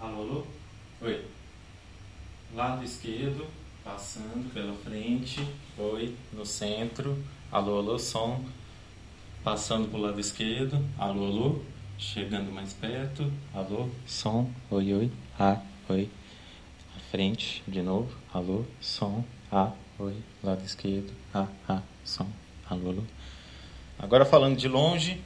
Alô, 0.00 0.22
alô? 0.22 0.46
Oi. 1.02 1.26
Lado 2.54 2.82
esquerdo, 2.82 3.46
passando 3.84 4.50
pela 4.50 4.72
frente. 4.76 5.46
Oi, 5.76 6.16
no 6.32 6.46
centro. 6.46 7.22
Alô, 7.52 7.80
alô, 7.80 7.98
som. 7.98 8.42
Passando 9.44 9.88
pro 9.88 10.00
lado 10.00 10.18
esquerdo. 10.18 10.82
Alô, 10.96 11.26
alô. 11.26 11.62
Chegando 11.98 12.50
mais 12.50 12.72
perto. 12.72 13.30
Alô, 13.52 13.90
som. 14.06 14.50
Oi, 14.70 14.94
oi. 14.94 15.12
Ah, 15.38 15.60
oi. 15.90 16.08
À 16.96 17.00
frente, 17.10 17.62
de 17.68 17.82
novo. 17.82 18.10
Alô, 18.32 18.64
som. 18.80 19.22
Ah, 19.52 19.72
oi. 19.98 20.16
Lado 20.42 20.64
esquerdo. 20.64 21.12
Ah, 21.34 21.46
ah, 21.68 21.82
som. 22.06 22.26
Alô, 22.70 22.88
alô. 22.88 23.02
Agora 23.98 24.24
falando 24.24 24.56
de 24.56 24.66
longe. 24.66 25.18